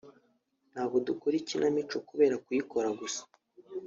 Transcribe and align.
«Ntago 0.71 0.95
dukora 1.07 1.35
ikinamico 1.41 1.95
kubera 2.09 2.35
kuyikora 2.45 2.89
gusa 2.99 3.21